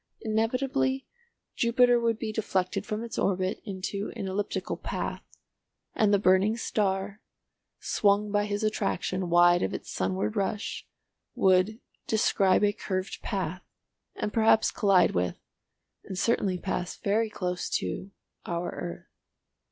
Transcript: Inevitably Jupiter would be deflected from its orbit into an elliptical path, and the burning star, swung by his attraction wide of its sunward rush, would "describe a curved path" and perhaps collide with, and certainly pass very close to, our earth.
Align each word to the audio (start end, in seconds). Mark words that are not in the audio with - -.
Inevitably 0.21 1.05
Jupiter 1.55 1.99
would 1.99 2.17
be 2.17 2.31
deflected 2.33 2.87
from 2.87 3.03
its 3.03 3.19
orbit 3.19 3.61
into 3.65 4.11
an 4.15 4.27
elliptical 4.27 4.75
path, 4.75 5.21
and 5.93 6.11
the 6.11 6.17
burning 6.17 6.57
star, 6.57 7.21
swung 7.79 8.31
by 8.31 8.45
his 8.45 8.63
attraction 8.63 9.29
wide 9.29 9.61
of 9.61 9.75
its 9.75 9.91
sunward 9.91 10.35
rush, 10.35 10.87
would 11.35 11.79
"describe 12.07 12.63
a 12.63 12.73
curved 12.73 13.21
path" 13.21 13.61
and 14.15 14.33
perhaps 14.33 14.71
collide 14.71 15.11
with, 15.11 15.37
and 16.03 16.17
certainly 16.17 16.57
pass 16.57 16.95
very 16.97 17.29
close 17.29 17.69
to, 17.69 18.09
our 18.47 18.71
earth. 18.71 19.05